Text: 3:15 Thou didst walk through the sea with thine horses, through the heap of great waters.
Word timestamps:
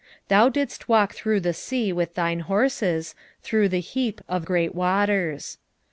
3:15 0.01 0.07
Thou 0.29 0.49
didst 0.49 0.89
walk 0.89 1.13
through 1.13 1.39
the 1.39 1.53
sea 1.53 1.93
with 1.93 2.15
thine 2.15 2.39
horses, 2.39 3.13
through 3.43 3.69
the 3.69 3.79
heap 3.81 4.19
of 4.27 4.45
great 4.45 4.73
waters. 4.73 5.59